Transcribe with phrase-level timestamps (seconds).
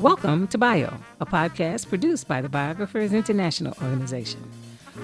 [0.00, 4.42] Welcome to Bio, a podcast produced by the Biographers International Organization.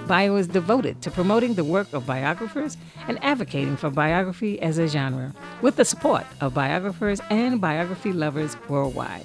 [0.08, 2.76] Bio is devoted to promoting the work of biographers
[3.06, 8.56] and advocating for biography as a genre, with the support of biographers and biography lovers
[8.68, 9.24] worldwide.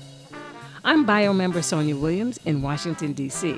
[0.83, 3.57] I'm Bio member Sonia Williams in Washington, D.C.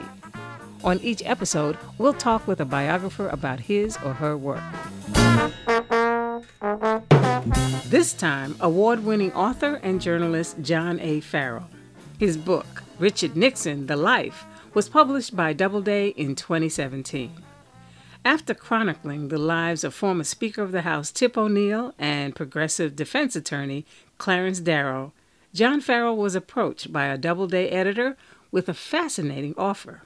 [0.85, 4.63] On each episode, we'll talk with a biographer about his or her work.
[7.93, 11.20] This time, award winning author and journalist John A.
[11.20, 11.70] Farrell.
[12.17, 17.31] His book, Richard Nixon The Life, was published by Doubleday in 2017.
[18.25, 23.35] After chronicling the lives of former Speaker of the House Tip O'Neill and progressive defense
[23.35, 23.85] attorney
[24.17, 25.13] Clarence Darrow,
[25.53, 28.17] John Farrell was approached by a Doubleday editor
[28.49, 30.01] with a fascinating offer.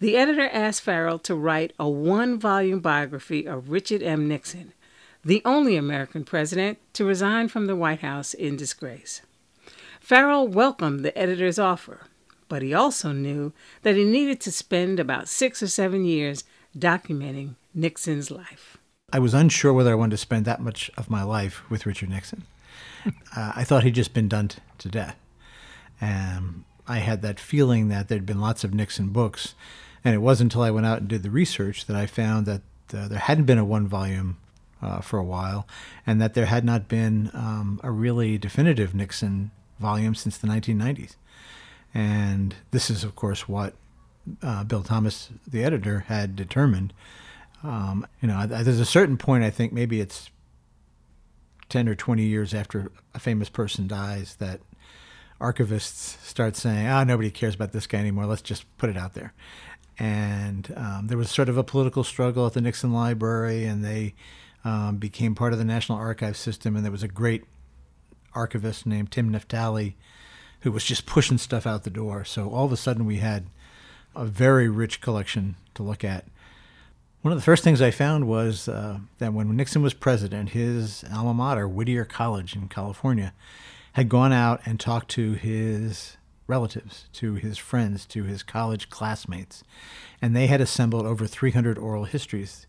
[0.00, 4.28] The editor asked Farrell to write a one volume biography of Richard M.
[4.28, 4.74] Nixon,
[5.24, 9.22] the only American president to resign from the White House in disgrace.
[10.00, 12.06] Farrell welcomed the editor's offer,
[12.48, 16.44] but he also knew that he needed to spend about six or seven years
[16.76, 18.78] documenting Nixon's life.
[19.12, 22.08] I was unsure whether I wanted to spend that much of my life with Richard
[22.08, 22.44] Nixon.
[23.36, 25.16] uh, I thought he'd just been done t- to death.
[26.00, 29.54] And I had that feeling that there'd been lots of Nixon books.
[30.04, 32.62] And it wasn't until I went out and did the research that I found that
[32.92, 34.38] uh, there hadn't been a one volume
[34.82, 35.66] uh, for a while,
[36.06, 41.16] and that there had not been um, a really definitive Nixon volume since the 1990s.
[41.94, 43.74] And this is, of course, what
[44.42, 46.92] uh, Bill Thomas, the editor, had determined.
[47.62, 50.30] Um, you know, there's a certain point, I think maybe it's
[51.68, 54.60] 10 or 20 years after a famous person dies that
[55.40, 58.26] archivists start saying, ah, oh, nobody cares about this guy anymore.
[58.26, 59.32] Let's just put it out there.
[59.98, 64.14] And um, there was sort of a political struggle at the Nixon Library, and they
[64.64, 66.76] um, became part of the National Archive system.
[66.76, 67.44] And there was a great
[68.34, 69.94] archivist named Tim Naftali
[70.60, 72.24] who was just pushing stuff out the door.
[72.24, 73.46] So all of a sudden we had
[74.14, 76.26] a very rich collection to look at.
[77.22, 81.04] One of the first things I found was uh, that when Nixon was president, his
[81.12, 83.32] alma mater, Whittier College in California,
[83.92, 86.16] had gone out and talked to his
[86.46, 89.62] relatives, to his friends, to his college classmates,
[90.20, 92.66] and they had assembled over 300 oral histories.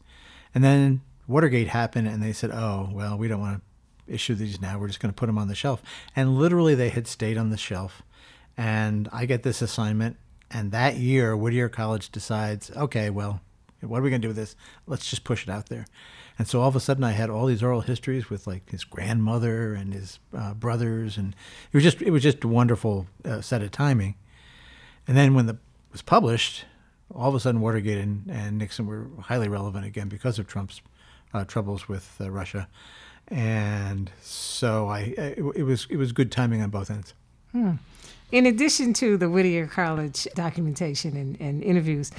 [0.53, 4.61] And then Watergate happened, and they said, "Oh, well, we don't want to issue these
[4.61, 4.77] now.
[4.77, 5.81] We're just going to put them on the shelf.
[6.15, 8.01] And literally, they had stayed on the shelf.
[8.57, 10.17] And I get this assignment.
[10.51, 13.41] And that year, Whittier College decides, okay, well,
[13.81, 14.55] what are we going to do with this?
[14.85, 15.85] Let's just push it out there.
[16.37, 18.83] And so all of a sudden, I had all these oral histories with like his
[18.83, 21.35] grandmother and his uh, brothers, and
[21.71, 24.15] it was just it was just a wonderful uh, set of timing.
[25.07, 25.57] And then when the
[25.91, 26.65] was published,
[27.13, 30.81] all of a sudden Watergate and, and Nixon were highly relevant again because of Trump's
[31.33, 32.67] uh, troubles with uh, Russia
[33.27, 37.13] and so I it, it, was it was good timing on both ends.
[37.51, 37.73] Hmm.
[38.31, 42.09] In addition to the Whittier College documentation and, and, interviews,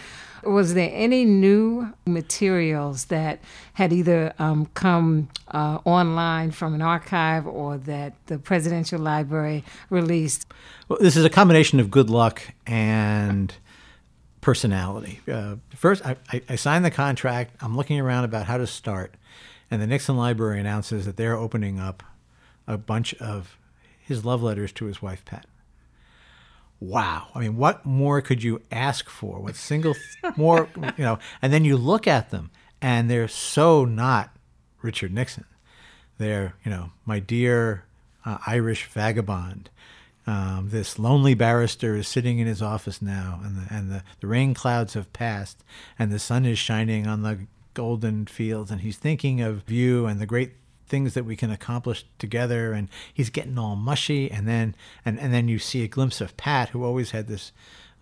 [0.44, 3.41] was there any new materials that
[3.72, 10.47] had either um, come uh, online from an archive or that the Presidential Library released?
[10.86, 13.53] Well, this is a combination of good luck and
[14.44, 15.21] personality.
[15.31, 17.56] Uh, first, I, I, I signed the contract.
[17.60, 19.15] I'm looking around about how to start
[19.71, 22.03] and the Nixon Library announces that they're opening up
[22.66, 23.59] a bunch of
[23.99, 25.47] his love letters to his wife, Pat.
[26.78, 27.28] Wow.
[27.34, 29.41] I mean, what more could you ask for?
[29.41, 29.94] What single
[30.37, 32.50] more, you know, and then you look at them
[32.83, 34.37] and they're so not
[34.83, 35.47] Richard Nixon.
[36.19, 37.84] They're, you know, my dear
[38.25, 39.71] uh, Irish vagabond.
[40.26, 44.26] Um, this lonely barrister is sitting in his office now, and the, and the, the
[44.26, 45.62] rain clouds have passed,
[45.98, 50.20] and the sun is shining on the golden fields and he's thinking of you and
[50.20, 50.52] the great
[50.86, 54.74] things that we can accomplish together and he's getting all mushy and then
[55.04, 57.52] and, and then you see a glimpse of Pat who always had this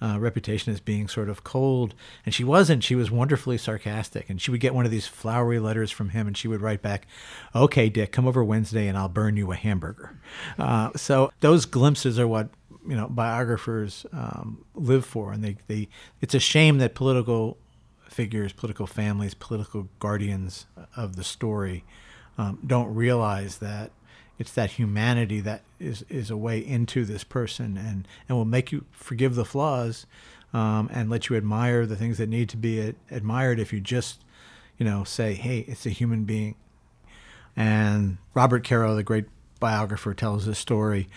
[0.03, 1.95] uh, reputation as being sort of cold.
[2.27, 2.83] And she wasn't.
[2.83, 4.29] She was wonderfully sarcastic.
[4.29, 6.83] And she would get one of these flowery letters from him and she would write
[6.83, 7.07] back
[7.55, 10.19] okay dick come over wednesday and i'll burn you a hamburger.
[10.59, 12.49] Uh, so those glimpses are what
[12.89, 15.33] you know biographers um, live for.
[15.33, 15.89] And they, they
[16.21, 17.59] it's a shame that political
[18.09, 20.67] figures, political families, political guardians
[20.97, 21.85] of the story
[22.39, 23.91] um, don't realize that
[24.39, 28.73] it's that humanity that is, is a way into this person and, and will make
[28.73, 30.07] you forgive the flaws
[30.53, 33.81] um, and let you admire the things that need to be ad- admired if you
[33.81, 34.25] just,
[34.79, 36.55] you know, say, hey, it's a human being.
[37.57, 39.27] And Robert Caro, the great
[39.61, 41.09] biographer, tells this story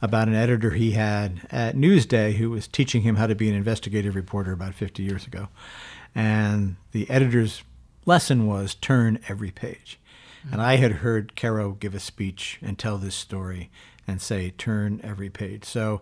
[0.00, 3.54] about an editor he had at Newsday who was teaching him how to be an
[3.54, 5.48] investigative reporter about 50 years ago.
[6.14, 7.62] And the editor's
[8.04, 9.98] lesson was turn every page.
[10.50, 13.70] And I had heard Caro give a speech and tell this story
[14.06, 15.64] and say, turn every page.
[15.64, 16.00] So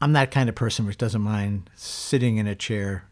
[0.00, 3.04] I'm that kind of person which doesn't mind sitting in a chair,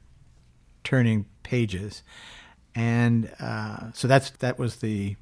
[0.83, 2.03] turning pages.
[2.75, 5.17] And uh, so that's that was the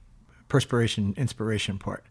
[0.49, 2.07] perspiration, inspiration part.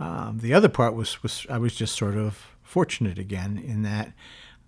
[0.00, 4.12] Um, the other part was, was I was just sort of fortunate again in that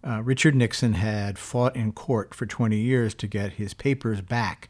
[0.06, 4.69] uh, Richard Nixon had fought in court for 20 years to get his papers back.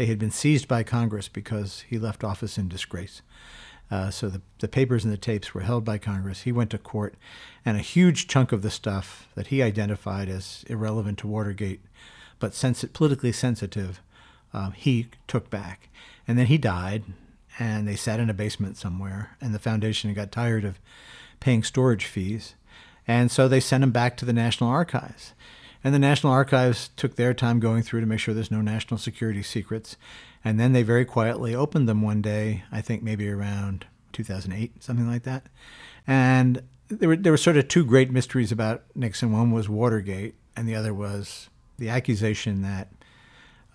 [0.00, 3.20] They had been seized by Congress because he left office in disgrace.
[3.90, 6.44] Uh, so the, the papers and the tapes were held by Congress.
[6.44, 7.16] He went to court,
[7.66, 11.82] and a huge chunk of the stuff that he identified as irrelevant to Watergate,
[12.38, 14.00] but sens- politically sensitive,
[14.54, 15.90] uh, he took back.
[16.26, 17.04] And then he died,
[17.58, 20.80] and they sat in a basement somewhere, and the foundation got tired of
[21.40, 22.54] paying storage fees.
[23.06, 25.34] And so they sent him back to the National Archives.
[25.82, 28.98] And the National Archives took their time going through to make sure there's no national
[28.98, 29.96] security secrets.
[30.44, 35.08] And then they very quietly opened them one day, I think maybe around 2008, something
[35.08, 35.46] like that.
[36.06, 39.32] And there were, there were sort of two great mysteries about Nixon.
[39.32, 41.48] One was Watergate, and the other was
[41.78, 42.88] the accusation that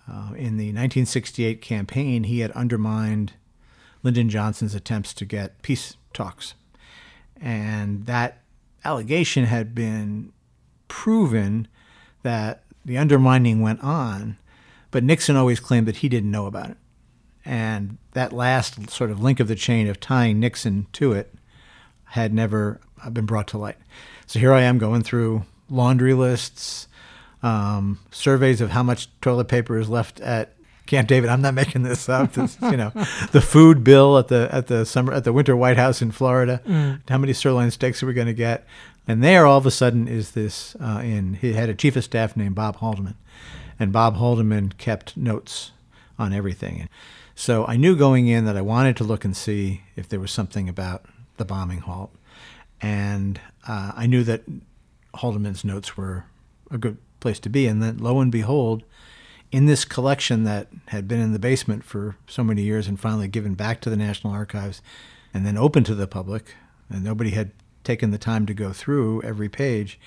[0.08, 3.32] uh, in the 1968 campaign he had undermined
[4.02, 6.54] Lyndon Johnson's attempts to get peace talks.
[7.40, 8.42] And that
[8.84, 10.32] allegation had been
[10.88, 11.66] proven
[12.26, 14.36] that the undermining went on,
[14.90, 16.76] but Nixon always claimed that he didn't know about it.
[17.44, 21.32] And that last sort of link of the chain of tying Nixon to it
[22.06, 22.80] had never
[23.12, 23.76] been brought to light.
[24.26, 26.88] So here I am going through laundry lists,
[27.44, 30.56] um, surveys of how much toilet paper is left at
[30.86, 31.30] Camp David.
[31.30, 32.32] I'm not making this up.
[32.32, 32.90] This, you know,
[33.30, 36.60] the food bill at the at the summer at the winter White House in Florida.
[36.66, 37.02] Mm.
[37.08, 38.66] How many sirloin steaks are we going to get?
[39.08, 42.04] And there, all of a sudden, is this uh, in he had a chief of
[42.04, 43.14] staff named Bob Haldeman,
[43.78, 45.70] and Bob Haldeman kept notes
[46.18, 46.80] on everything.
[46.80, 46.88] And
[47.34, 50.30] so I knew going in that I wanted to look and see if there was
[50.30, 51.04] something about
[51.36, 52.10] the bombing halt,
[52.80, 54.42] and uh, I knew that
[55.14, 56.24] Haldeman's notes were
[56.70, 57.66] a good place to be.
[57.66, 58.82] And then, lo and behold,
[59.52, 63.28] in this collection that had been in the basement for so many years and finally
[63.28, 64.82] given back to the National Archives
[65.32, 66.54] and then open to the public,
[66.90, 67.52] and nobody had
[67.86, 69.98] taken the time to go through every page,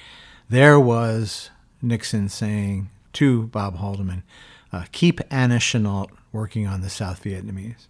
[0.49, 1.49] there was
[1.81, 4.23] Nixon saying to Bob Haldeman,
[4.71, 7.87] uh, keep Anna Chennault working on the South Vietnamese.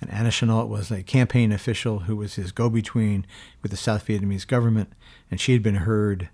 [0.00, 3.26] And Anna Chennault was a campaign official who was his go between
[3.62, 4.92] with the South Vietnamese government,
[5.30, 6.28] and she had been heard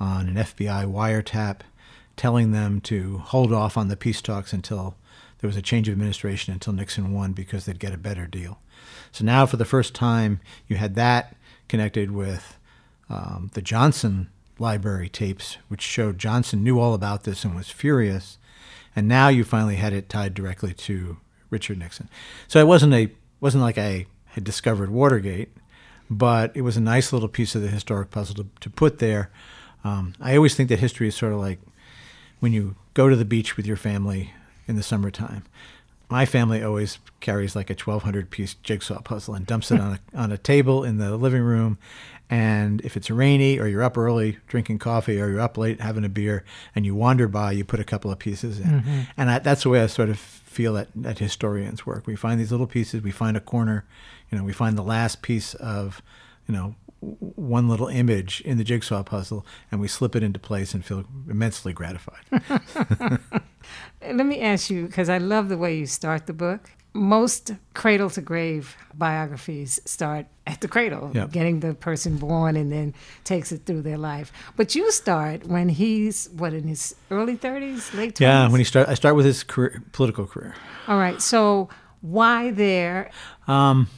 [0.00, 1.60] on an FBI wiretap
[2.16, 4.96] telling them to hold off on the peace talks until
[5.38, 8.58] there was a change of administration until Nixon won because they'd get a better deal.
[9.12, 11.36] So now, for the first time, you had that
[11.68, 12.58] connected with
[13.08, 14.28] um, the Johnson
[14.58, 18.38] library tapes, which showed Johnson knew all about this and was furious.
[18.96, 21.18] And now you finally had it tied directly to
[21.50, 22.08] Richard Nixon.
[22.48, 23.10] So it wasn't a
[23.40, 25.50] wasn't like I had discovered Watergate,
[26.10, 29.30] but it was a nice little piece of the historic puzzle to, to put there.
[29.84, 31.60] Um, I always think that history is sort of like
[32.40, 34.32] when you go to the beach with your family
[34.66, 35.44] in the summertime.
[36.10, 40.00] My family always carries like a 1,200 piece jigsaw puzzle and dumps it on a,
[40.18, 41.78] on a table in the living room.
[42.30, 46.04] And if it's rainy or you're up early drinking coffee or you're up late having
[46.04, 46.44] a beer
[46.74, 48.66] and you wander by, you put a couple of pieces in.
[48.66, 49.00] Mm-hmm.
[49.16, 52.06] And I, that's the way I sort of feel that, that historians work.
[52.06, 53.86] We find these little pieces, we find a corner,
[54.30, 56.02] you know, we find the last piece of,
[56.46, 60.74] you know, one little image in the jigsaw puzzle and we slip it into place
[60.74, 62.24] and feel immensely gratified.
[64.02, 66.70] Let me ask you, because I love the way you start the book.
[66.94, 71.30] Most cradle to grave biographies start at the cradle, yep.
[71.30, 74.32] getting the person born and then takes it through their life.
[74.56, 78.20] But you start when he's what in his early 30s, late 20s?
[78.20, 80.54] Yeah, when he start I start with his career, political career.
[80.88, 81.20] All right.
[81.20, 81.68] So
[82.00, 83.10] why there?
[83.46, 83.88] Um,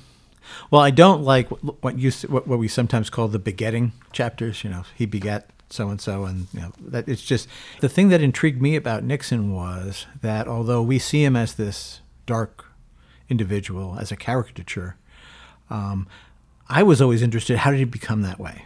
[0.70, 4.64] well, I don't like what you what, what we sometimes call the begetting chapters.
[4.64, 7.48] You know, he begat so and so, and you know that it's just
[7.80, 12.00] the thing that intrigued me about Nixon was that although we see him as this
[12.26, 12.66] dark
[13.28, 14.96] individual, as a caricature,
[15.70, 16.06] um,
[16.68, 17.58] I was always interested.
[17.58, 18.64] How did he become that way?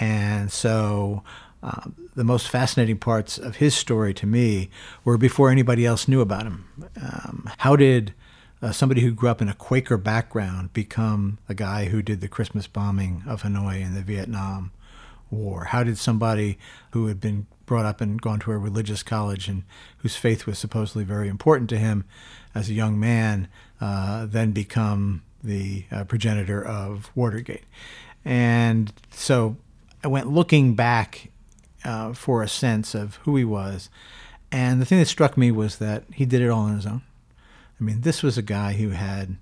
[0.00, 1.22] And so.
[1.60, 4.70] Uh, the most fascinating parts of his story to me
[5.04, 6.64] were before anybody else knew about him.
[7.02, 8.14] Um, how did
[8.60, 12.28] uh, somebody who grew up in a Quaker background become a guy who did the
[12.28, 14.72] Christmas bombing of Hanoi in the Vietnam
[15.30, 15.64] War?
[15.64, 16.58] How did somebody
[16.90, 19.62] who had been brought up and gone to a religious college and
[19.98, 22.04] whose faith was supposedly very important to him
[22.54, 23.48] as a young man
[23.80, 27.64] uh, then become the uh, progenitor of Watergate?
[28.24, 29.56] And so
[30.02, 31.30] I went looking back
[31.84, 33.88] uh, for a sense of who he was.
[34.50, 37.02] And the thing that struck me was that he did it all on his own.
[37.80, 39.36] I mean, this was a guy who had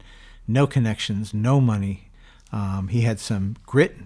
[0.46, 2.10] no connections, no money.
[2.52, 3.96] Um, he had some grit,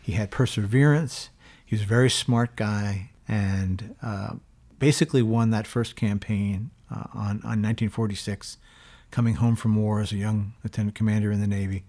[0.00, 1.30] he had perseverance.
[1.64, 4.34] He was a very smart guy, and uh,
[4.78, 8.58] basically won that first campaign uh, on, on 1946,
[9.10, 11.84] coming home from war as a young lieutenant commander in the Navy.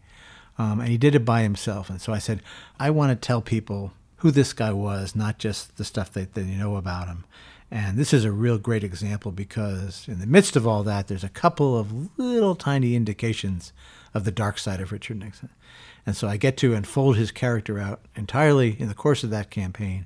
[0.58, 1.90] Um, and he did it by himself.
[1.90, 2.42] And so I said,
[2.80, 6.44] I want to tell people who this guy was, not just the stuff that they
[6.44, 7.25] know about him.
[7.72, 11.24] And this is a real great example because in the midst of all that, there's
[11.24, 13.74] a couple of little tiny indications
[14.13, 15.50] of the dark side of Richard Nixon.
[16.05, 19.50] And so I get to unfold his character out entirely in the course of that
[19.50, 20.05] campaign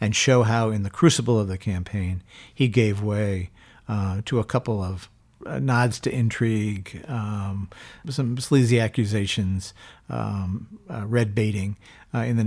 [0.00, 2.22] and show how, in the crucible of the campaign,
[2.54, 3.50] he gave way
[3.88, 5.08] uh, to a couple of
[5.46, 7.70] uh, nods to intrigue, um,
[8.08, 9.72] some sleazy accusations,
[10.10, 11.76] um, uh, red baiting
[12.14, 12.44] uh, in the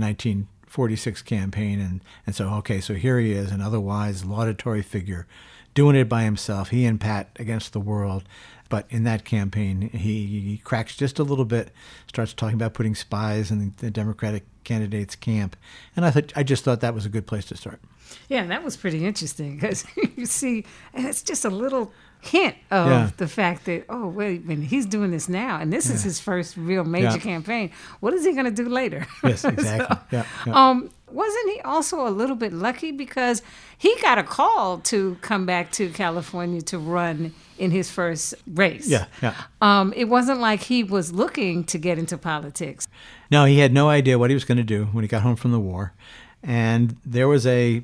[0.72, 1.80] 1946 campaign.
[1.80, 5.26] And, and so, okay, so here he is, an otherwise laudatory figure,
[5.74, 8.24] doing it by himself, he and Pat against the world.
[8.70, 11.72] But in that campaign, he, he cracks just a little bit,
[12.08, 15.56] starts talking about putting spies in the Democratic candidates' camp,
[15.94, 17.82] and I thought I just thought that was a good place to start.
[18.30, 19.84] Yeah, that was pretty interesting because
[20.16, 20.64] you see,
[20.94, 23.10] and it's just a little hint of yeah.
[23.16, 25.96] the fact that oh wait, when he's doing this now, and this yeah.
[25.96, 27.18] is his first real major yeah.
[27.18, 27.70] campaign.
[28.00, 29.06] What is he going to do later?
[29.24, 29.96] Yes, exactly.
[30.10, 33.42] so, yeah, Um, wasn't he also a little bit lucky because
[33.76, 38.86] he got a call to come back to California to run in his first race?
[38.86, 39.34] Yeah, yeah.
[39.60, 42.86] Um, it wasn't like he was looking to get into politics.
[43.32, 45.36] No, he had no idea what he was going to do when he got home
[45.36, 45.92] from the war,
[46.40, 47.82] and there was a,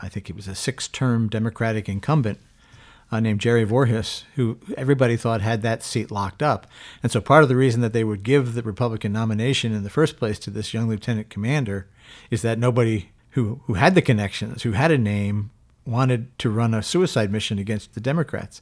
[0.00, 2.40] I think it was a six-term Democratic incumbent
[3.12, 6.66] uh, named Jerry Voorhis, who everybody thought had that seat locked up.
[7.02, 9.90] And so part of the reason that they would give the Republican nomination in the
[9.90, 11.86] first place to this young lieutenant commander
[12.30, 15.50] is that nobody who, who had the connections, who had a name,
[15.84, 18.60] wanted to run a suicide mission against the Democrats,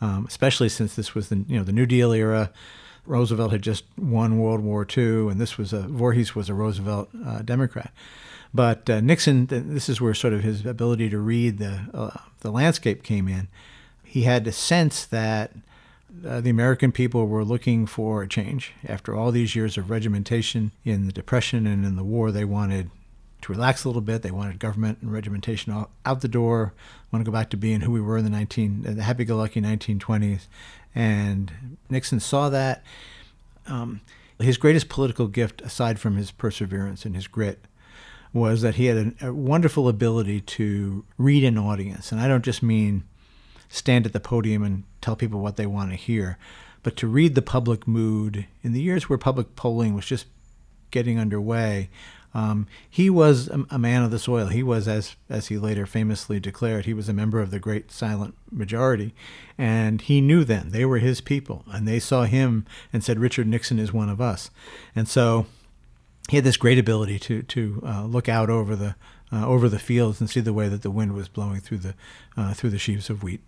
[0.00, 2.50] um, especially since this was the you know the New Deal era.
[3.04, 7.10] Roosevelt had just won World War II, and this was a Voorhis was a Roosevelt
[7.26, 7.92] uh, Democrat.
[8.54, 12.50] But uh, Nixon, this is where sort of his ability to read the uh, the
[12.50, 13.48] landscape came in
[14.12, 15.52] he had a sense that
[16.28, 18.74] uh, the American people were looking for a change.
[18.86, 22.90] After all these years of regimentation in the Depression and in the war, they wanted
[23.40, 24.20] to relax a little bit.
[24.20, 26.74] They wanted government and regimentation out, out the door.
[27.10, 30.42] Want to go back to being who we were in the 19, the happy-go-lucky 1920s.
[30.94, 32.84] And Nixon saw that.
[33.66, 34.02] Um,
[34.38, 37.64] his greatest political gift, aside from his perseverance and his grit,
[38.34, 42.12] was that he had a, a wonderful ability to read an audience.
[42.12, 43.04] And I don't just mean
[43.72, 46.36] stand at the podium and tell people what they want to hear,
[46.82, 50.26] but to read the public mood in the years where public polling was just
[50.90, 51.88] getting underway.
[52.34, 54.46] Um, he was a, a, man of the soil.
[54.46, 57.90] He was, as as he later famously declared, he was a member of the great
[57.90, 59.14] silent majority,
[59.58, 63.46] and he knew then they were his people, and they saw him and said, "Richard
[63.46, 64.50] Nixon is one of us,"
[64.96, 65.46] and so
[66.30, 68.94] he had this great ability to to uh, look out over the
[69.30, 71.94] uh, over the fields and see the way that the wind was blowing through the
[72.36, 73.42] uh, through the sheaves of wheat.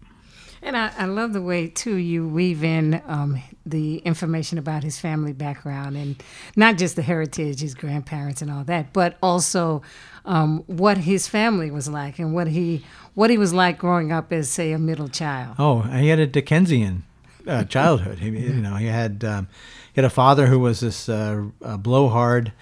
[0.64, 4.98] And I, I, love the way too you weave in um, the information about his
[4.98, 6.22] family background and
[6.56, 9.82] not just the heritage, his grandparents and all that, but also
[10.24, 14.32] um, what his family was like and what he what he was like growing up
[14.32, 15.56] as say a middle child.
[15.58, 17.04] Oh, he had a Dickensian
[17.46, 18.20] uh, childhood.
[18.20, 19.48] he, you know, he had um,
[19.92, 22.52] he had a father who was this uh, blowhard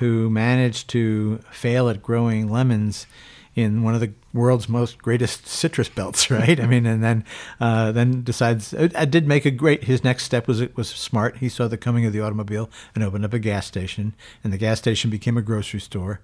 [0.00, 3.06] who managed to fail at growing lemons
[3.54, 6.58] in one of the world's most greatest citrus belts, right?
[6.58, 7.24] I mean, and then
[7.60, 9.84] uh, then decides I did make a great.
[9.84, 11.38] His next step was it was smart.
[11.38, 14.58] He saw the coming of the automobile and opened up a gas station, and the
[14.58, 16.20] gas station became a grocery store,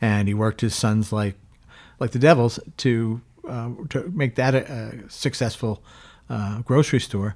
[0.00, 1.36] and he worked his sons like
[1.98, 5.82] like the devils to uh, to make that a, a successful
[6.28, 7.34] uh, grocery store.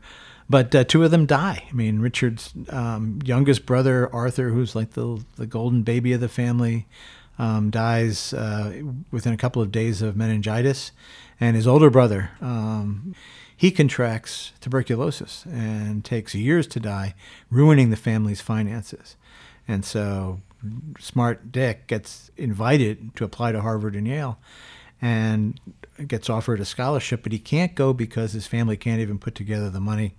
[0.50, 1.64] But uh, two of them die.
[1.68, 6.28] I mean, Richard's um, youngest brother Arthur, who's like the the golden baby of the
[6.28, 6.86] family,
[7.38, 10.92] um, dies uh, within a couple of days of meningitis,
[11.40, 13.14] and his older brother um,
[13.58, 17.16] he contracts tuberculosis and takes years to die,
[17.50, 19.16] ruining the family's finances.
[19.66, 20.40] And so,
[21.00, 24.38] smart Dick gets invited to apply to Harvard and Yale,
[25.02, 25.60] and
[26.06, 29.70] gets offered a scholarship, but he can't go because his family can't even put together
[29.70, 30.14] the money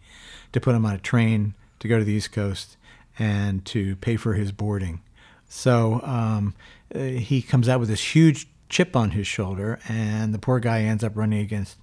[0.51, 2.75] to put him on a train to go to the East Coast
[3.17, 4.99] and to pay for his boarding.
[5.47, 6.55] So um,
[6.93, 10.81] uh, he comes out with this huge chip on his shoulder, and the poor guy
[10.81, 11.77] ends up running against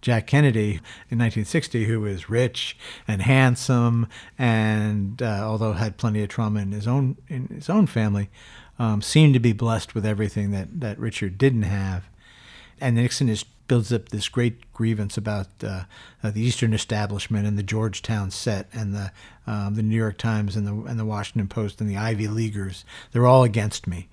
[0.00, 4.06] Jack Kennedy in 1960, who was rich and handsome,
[4.38, 8.30] and uh, although had plenty of trauma in his own in his own family,
[8.78, 12.08] um, seemed to be blessed with everything that that Richard didn't have.
[12.80, 15.84] And Nixon is builds up this great grievance about uh,
[16.22, 19.12] uh, the Eastern Establishment and the Georgetown set and the
[19.46, 22.84] um, the New York Times and the and the Washington Post and the Ivy Leaguers.
[23.12, 24.08] They're all against me.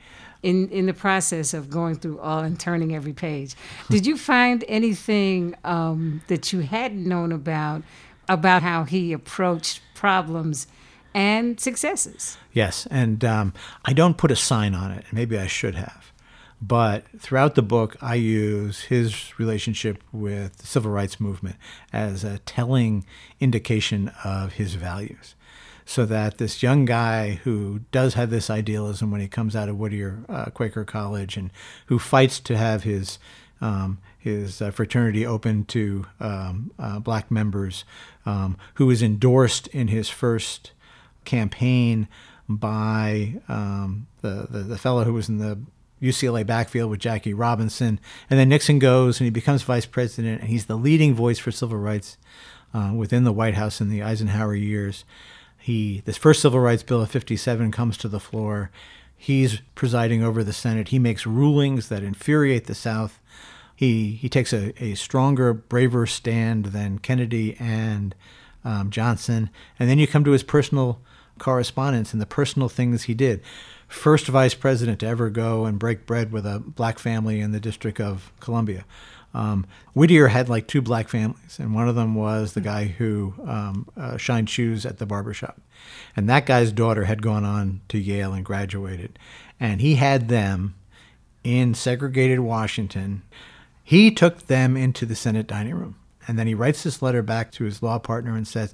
[0.45, 3.55] In in the process of going through all and turning every page,
[3.89, 7.81] did you find anything um, that you hadn't known about
[8.27, 10.67] about how he approached problems?
[11.15, 12.37] And successes.
[12.51, 13.53] Yes, and um,
[13.85, 15.05] I don't put a sign on it.
[15.13, 16.11] Maybe I should have.
[16.61, 21.57] But throughout the book, I use his relationship with the civil rights movement
[21.93, 23.05] as a telling
[23.39, 25.34] indication of his values.
[25.87, 29.77] So that this young guy who does have this idealism when he comes out of
[29.77, 31.51] Whittier uh, Quaker College and
[31.85, 33.19] who fights to have his
[33.61, 37.85] um, his uh, fraternity open to um, uh, black members,
[38.25, 40.71] um, endorsed in his first
[41.25, 42.07] campaign
[42.49, 45.59] by um, the, the, the fellow who was in the
[46.01, 47.99] UCLA backfield with Jackie Robinson.
[48.29, 51.51] And then Nixon goes and he becomes vice president, and he's the leading voice for
[51.51, 52.17] civil rights
[52.73, 55.05] uh, within the White House in the Eisenhower years.
[55.65, 58.69] He, this first Civil Rights Bill of 57 comes to the floor.
[59.17, 60.89] He's presiding over the Senate.
[60.89, 63.19] He makes rulings that infuriate the South.
[63.75, 68.13] He, he takes a, a stronger, braver stand than Kennedy and
[68.63, 69.50] um, Johnson.
[69.79, 71.01] And then you come to his personal
[71.39, 73.41] correspondence and the personal things he did
[73.88, 77.60] first vice president to ever go and break bread with a black family in the
[77.60, 78.86] District of Columbia.
[79.35, 83.33] Um, Whittier had like two black families, and one of them was the guy who
[83.45, 85.59] um, uh, shined shoes at the barbershop.
[86.15, 89.19] And that guy's daughter had gone on to Yale and graduated.
[89.59, 90.75] And he had them
[91.43, 93.23] in segregated Washington.
[93.83, 95.97] He took them into the Senate dining room.
[96.27, 98.73] And then he writes this letter back to his law partner and says,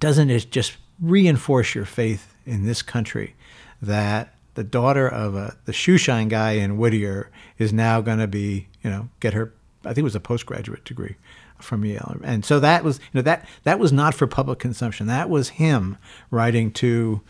[0.00, 3.34] Doesn't it just reinforce your faith in this country
[3.82, 8.68] that the daughter of a, the shoeshine guy in Whittier is now going to be,
[8.82, 9.52] you know, get her,
[9.88, 11.16] I think it was a postgraduate degree
[11.58, 12.16] from Yale.
[12.22, 15.06] And so that was, you know, that, that was not for public consumption.
[15.06, 15.98] That was him
[16.30, 17.22] writing to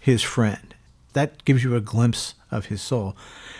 [0.00, 0.74] his friend.
[1.12, 3.16] That gives you a glimpse of his soul.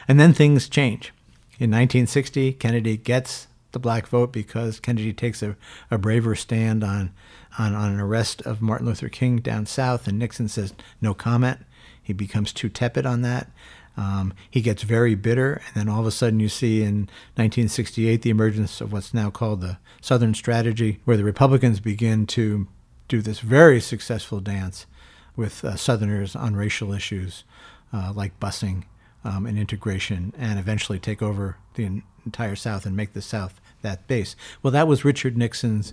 [0.07, 1.12] And then things change.
[1.59, 5.56] In 1960, Kennedy gets the black vote because Kennedy takes a,
[5.91, 7.13] a braver stand on,
[7.58, 11.61] on, on an arrest of Martin Luther King down south, and Nixon says no comment.
[12.02, 13.50] He becomes too tepid on that.
[13.99, 18.23] Um, he gets very bitter, and then all of a sudden you see in 1968
[18.23, 22.69] the emergence of what's now called the Southern Strategy, where the Republicans begin to
[23.08, 24.87] do this very successful dance
[25.34, 27.43] with uh, Southerners on racial issues
[27.93, 28.84] uh, like busing
[29.25, 34.06] um, and integration, and eventually take over the entire South and make the South that
[34.06, 34.37] base.
[34.63, 35.93] Well, that was Richard Nixon's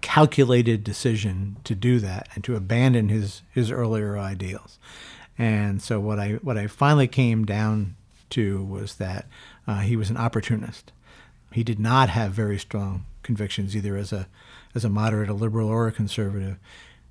[0.00, 4.78] calculated decision to do that and to abandon his his earlier ideals.
[5.38, 7.96] And so what I what I finally came down
[8.30, 9.26] to was that
[9.66, 10.92] uh, he was an opportunist.
[11.52, 14.28] He did not have very strong convictions either as a
[14.74, 16.58] as a moderate, a liberal, or a conservative.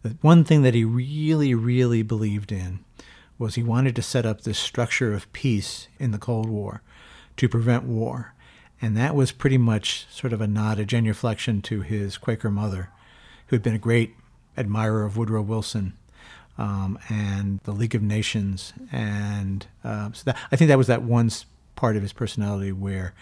[0.01, 2.79] The one thing that he really, really believed in
[3.38, 6.81] was he wanted to set up this structure of peace in the Cold War
[7.38, 8.34] to prevent war.
[8.81, 12.89] And that was pretty much sort of a nod, a genuflection to his Quaker mother,
[13.47, 14.15] who had been a great
[14.57, 15.93] admirer of Woodrow Wilson
[16.62, 21.02] um, and the League of Nations, and uh, so that, I think that was that
[21.02, 21.32] one
[21.76, 23.15] part of his personality where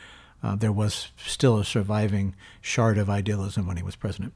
[0.43, 4.34] uh, there was still a surviving shard of idealism when he was president.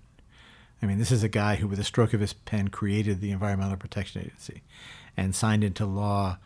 [0.82, 3.32] I mean, this is a guy who, with a stroke of his pen, created the
[3.32, 4.64] Environmental Protection Agency
[5.18, 6.38] and signed into law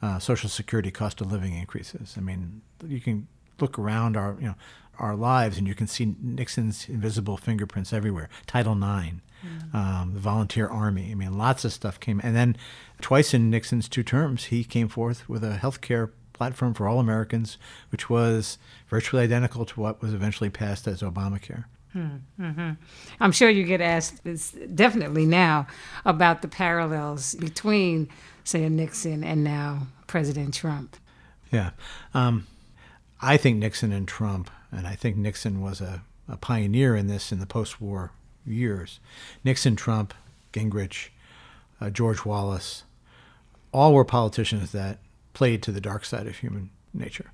[0.00, 2.14] uh, Social Security cost of living increases.
[2.16, 3.28] I mean, you can
[3.60, 4.54] look around our, you know,
[4.98, 8.30] our lives and you can see Nixon's invisible fingerprints everywhere.
[8.46, 9.74] Title IX, mm.
[9.74, 11.10] um, the volunteer army.
[11.10, 12.20] I mean, lots of stuff came.
[12.22, 12.56] And then
[13.00, 17.00] twice in Nixon's two terms, he came forth with a health care platform for all
[17.00, 17.56] Americans,
[17.90, 21.64] which was virtually identical to what was eventually passed as Obamacare.
[21.94, 22.72] Mm-hmm.
[23.20, 25.66] I'm sure you get asked this definitely now
[26.04, 28.08] about the parallels between,
[28.44, 30.96] say, Nixon and now President Trump.
[31.50, 31.70] Yeah.
[32.12, 32.46] Um,
[33.20, 37.32] I think Nixon and Trump, and I think Nixon was a, a pioneer in this
[37.32, 38.12] in the post war
[38.46, 39.00] years.
[39.44, 40.14] Nixon, Trump,
[40.52, 41.08] Gingrich,
[41.80, 42.84] uh, George Wallace,
[43.72, 44.98] all were politicians that
[45.34, 47.32] played to the dark side of human nature.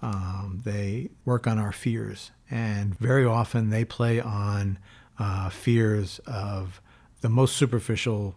[0.00, 4.78] Um, they work on our fears, and very often they play on
[5.18, 6.80] uh, fears of
[7.20, 8.34] the most superficial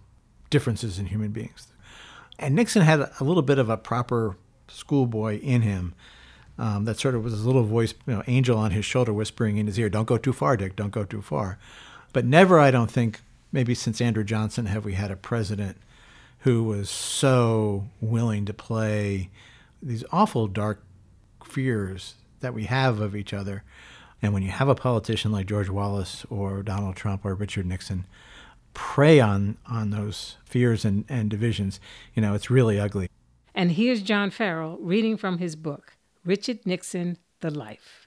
[0.50, 1.68] differences in human beings.
[2.38, 4.36] And Nixon had a little bit of a proper
[4.68, 5.96] schoolboy in him
[6.58, 9.58] um, that sort of was his little voice, you know, angel on his shoulder whispering
[9.58, 10.76] in his ear, "Don't go too far, Dick.
[10.76, 11.58] Don't go too far."
[12.15, 13.19] But never, I don't think,
[13.51, 15.75] maybe since Andrew Johnson, have we had a president
[16.39, 19.30] who was so willing to play
[19.84, 20.82] these awful dark
[21.43, 23.63] fears that we have of each other
[24.21, 28.06] And when you have a politician like George Wallace or Donald Trump or Richard Nixon
[28.73, 31.80] prey on, on those fears and, and divisions,
[32.13, 33.10] you know, it's really ugly.
[33.54, 38.05] And here's John Farrell reading from his book, Richard Nixon, The Life.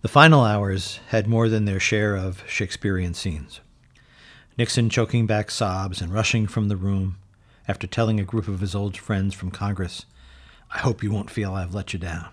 [0.00, 3.60] The final hours had more than their share of Shakespearean scenes.
[4.56, 7.18] Nixon choking back sobs and rushing from the room
[7.68, 10.06] after telling a group of his old friends from Congress,
[10.74, 12.28] I hope you won't feel I've let you down.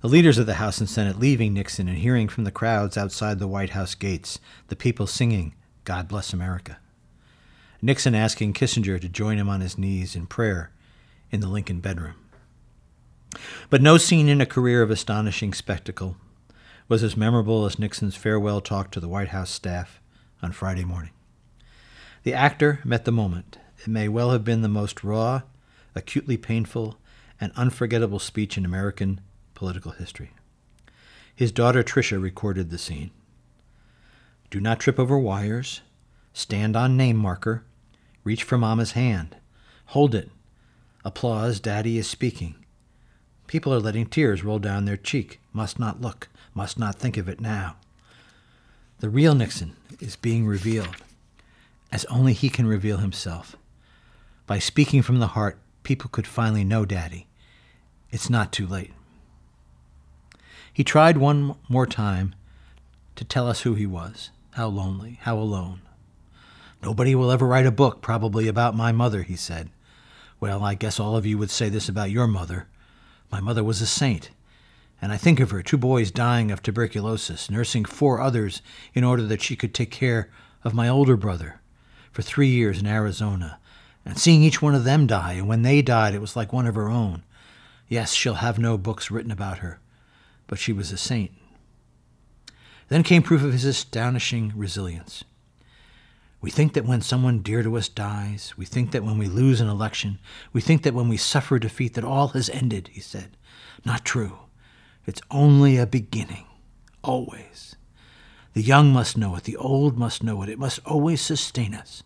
[0.00, 3.38] The leaders of the House and Senate leaving Nixon and hearing from the crowds outside
[3.38, 6.78] the White House gates the people singing, God Bless America.
[7.80, 10.70] Nixon asking Kissinger to join him on his knees in prayer
[11.30, 12.14] in the Lincoln bedroom.
[13.70, 16.16] But no scene in a career of astonishing spectacle
[16.88, 20.00] was as memorable as Nixon's farewell talk to the White House staff
[20.42, 21.12] on Friday morning.
[22.22, 23.58] The actor met the moment.
[23.80, 25.42] It may well have been the most raw,
[25.94, 26.98] acutely painful,
[27.40, 29.20] and unforgettable speech in American
[29.54, 30.30] political history.
[31.34, 33.10] His daughter Tricia recorded the scene.
[34.50, 35.80] Do not trip over wires.
[36.32, 37.64] Stand on name marker.
[38.22, 39.36] Reach for Mama's hand.
[39.86, 40.30] Hold it.
[41.04, 42.54] Applause, Daddy is speaking.
[43.52, 45.38] People are letting tears roll down their cheek.
[45.52, 46.30] Must not look.
[46.54, 47.76] Must not think of it now.
[49.00, 50.96] The real Nixon is being revealed,
[51.92, 53.54] as only he can reveal himself.
[54.46, 57.26] By speaking from the heart, people could finally know Daddy.
[58.10, 58.92] It's not too late.
[60.72, 62.34] He tried one more time
[63.16, 65.82] to tell us who he was, how lonely, how alone.
[66.82, 69.68] Nobody will ever write a book, probably, about my mother, he said.
[70.40, 72.66] Well, I guess all of you would say this about your mother.
[73.32, 74.30] My mother was a saint.
[75.00, 78.62] And I think of her, two boys dying of tuberculosis, nursing four others
[78.94, 80.30] in order that she could take care
[80.62, 81.60] of my older brother
[82.12, 83.58] for three years in Arizona,
[84.04, 86.66] and seeing each one of them die, and when they died, it was like one
[86.66, 87.24] of her own.
[87.88, 89.80] Yes, she'll have no books written about her,
[90.46, 91.32] but she was a saint.
[92.88, 95.24] Then came proof of his astonishing resilience.
[96.42, 99.60] We think that when someone dear to us dies, we think that when we lose
[99.60, 100.18] an election,
[100.52, 103.36] we think that when we suffer defeat, that all has ended, he said.
[103.84, 104.40] Not true.
[105.06, 106.46] It's only a beginning.
[107.04, 107.76] Always.
[108.54, 110.48] The young must know it, the old must know it.
[110.48, 112.02] It must always sustain us.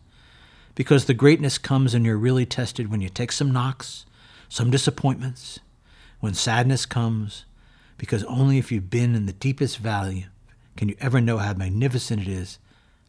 [0.75, 4.05] Because the greatness comes and you're really tested when you take some knocks,
[4.47, 5.59] some disappointments,
[6.19, 7.45] when sadness comes,
[7.97, 10.27] because only if you've been in the deepest valley
[10.75, 12.59] can you ever know how magnificent it is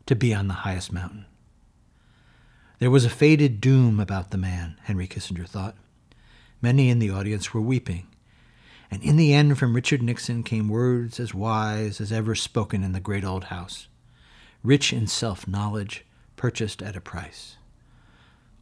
[0.09, 1.27] to be on the highest mountain.
[2.79, 5.77] There was a faded doom about the man, Henry Kissinger thought.
[6.63, 8.07] Many in the audience were weeping.
[8.91, 12.93] And in the end, from Richard Nixon came words as wise as ever spoken in
[12.93, 13.87] the great old house,
[14.63, 17.57] rich in self knowledge, purchased at a price.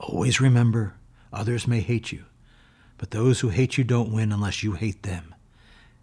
[0.00, 0.94] Always remember,
[1.32, 2.24] others may hate you,
[2.98, 5.32] but those who hate you don't win unless you hate them,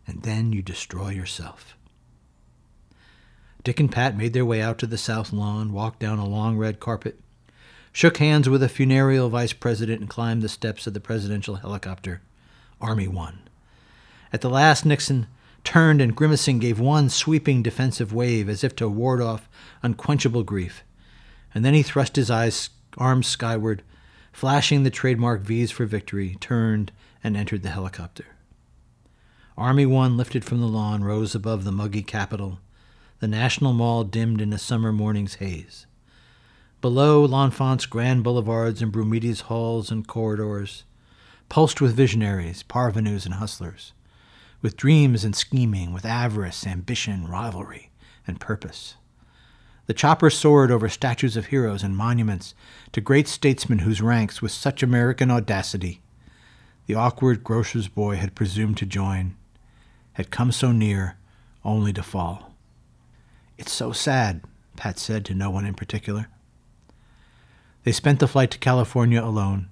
[0.08, 1.76] and then you destroy yourself.
[3.64, 6.58] Dick and Pat made their way out to the south lawn, walked down a long
[6.58, 7.18] red carpet,
[7.94, 12.22] shook hands with a funereal vice president, and climbed the steps of the presidential helicopter,
[12.82, 13.40] Army One.
[14.34, 15.28] At the last, Nixon
[15.64, 19.48] turned and grimacing gave one sweeping defensive wave as if to ward off
[19.82, 20.84] unquenchable grief,
[21.56, 23.82] and then he thrust his eyes arms skyward,
[24.34, 26.92] flashing the trademark V's for victory, turned
[27.24, 28.26] and entered the helicopter.
[29.58, 32.60] Army One lifted from the lawn rose above the muggy Capitol
[33.24, 35.86] the National Mall dimmed in a summer morning's haze.
[36.82, 40.84] Below, L'Enfant's grand boulevards and Brumidi's halls and corridors,
[41.48, 43.94] pulsed with visionaries, parvenus, and hustlers,
[44.62, 47.92] with dreams and scheming, with avarice, ambition, rivalry,
[48.28, 48.96] and purpose.
[49.86, 52.54] The chopper soared over statues of heroes and monuments
[52.92, 56.02] to great statesmen whose ranks, with such American audacity,
[56.88, 59.38] the awkward grocer's boy had presumed to join,
[60.12, 61.16] had come so near
[61.64, 62.53] only to fall.
[63.64, 64.42] It's so sad,
[64.76, 66.28] Pat said to no one in particular.
[67.86, 69.70] They spent the flight to California alone,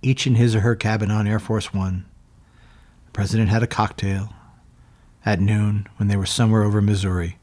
[0.00, 2.06] each in his or her cabin on Air Force One.
[3.04, 4.32] The president had a cocktail.
[5.26, 7.36] At noon, when they were somewhere over Missouri,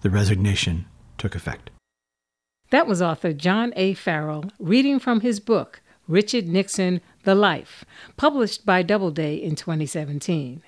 [0.00, 0.86] the resignation
[1.18, 1.68] took effect.
[2.70, 3.92] That was author John A.
[3.92, 7.84] Farrell reading from his book, Richard Nixon The Life,
[8.16, 10.62] published by Doubleday in 2017.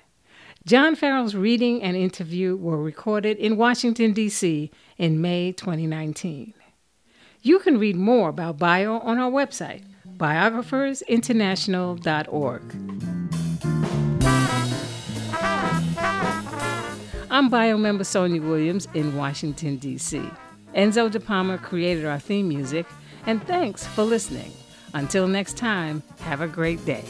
[0.65, 4.69] John Farrell's reading and interview were recorded in Washington, D.C.
[4.99, 6.53] in May 2019.
[7.41, 9.81] You can read more about Bio on our website,
[10.17, 12.61] biographersinternational.org.
[17.31, 20.21] I'm Bio member Sonia Williams in Washington, D.C.
[20.75, 22.85] Enzo De Palma created our theme music,
[23.25, 24.51] and thanks for listening.
[24.93, 27.03] Until next time, have a great day.